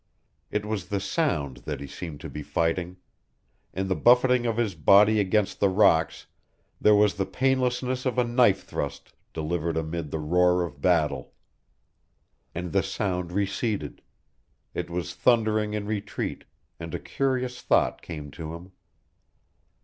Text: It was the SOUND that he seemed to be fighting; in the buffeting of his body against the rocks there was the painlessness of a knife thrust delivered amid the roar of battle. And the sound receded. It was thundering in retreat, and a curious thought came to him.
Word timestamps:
It 0.49 0.65
was 0.65 0.87
the 0.87 0.99
SOUND 0.99 1.57
that 1.57 1.79
he 1.79 1.85
seemed 1.85 2.21
to 2.21 2.27
be 2.29 2.41
fighting; 2.41 2.97
in 3.71 3.87
the 3.87 3.95
buffeting 3.95 4.47
of 4.47 4.57
his 4.57 4.73
body 4.73 5.19
against 5.19 5.59
the 5.59 5.69
rocks 5.69 6.25
there 6.81 6.95
was 6.95 7.13
the 7.13 7.25
painlessness 7.27 8.03
of 8.07 8.17
a 8.17 8.23
knife 8.23 8.63
thrust 8.63 9.13
delivered 9.31 9.77
amid 9.77 10.09
the 10.09 10.17
roar 10.17 10.63
of 10.63 10.81
battle. 10.81 11.33
And 12.55 12.71
the 12.71 12.81
sound 12.81 13.31
receded. 13.31 14.01
It 14.73 14.89
was 14.89 15.13
thundering 15.13 15.75
in 15.75 15.85
retreat, 15.85 16.45
and 16.79 16.95
a 16.95 16.99
curious 16.99 17.61
thought 17.61 18.01
came 18.01 18.31
to 18.31 18.55
him. 18.55 18.71